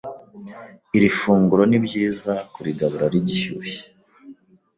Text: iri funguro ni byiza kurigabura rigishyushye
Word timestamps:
iri 0.97 1.09
funguro 1.17 1.63
ni 1.69 1.79
byiza 1.85 2.33
kurigabura 2.53 3.05
rigishyushye 3.13 3.81